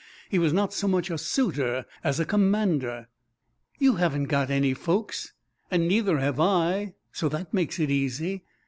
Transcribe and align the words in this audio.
He 0.29 0.39
was 0.39 0.51
not 0.51 0.73
so 0.73 0.87
much 0.87 1.11
a 1.11 1.17
suitor 1.19 1.85
as 2.03 2.19
a 2.19 2.25
commander. 2.25 3.07
"You 3.77 3.97
haven't 3.97 4.23
got 4.29 4.49
any 4.49 4.73
folks 4.73 5.33
and 5.69 5.87
neither 5.87 6.17
have 6.17 6.39
I, 6.39 6.95
so 7.11 7.29
that 7.29 7.53
makes 7.53 7.77
it 7.77 7.91
easy. 7.91 8.43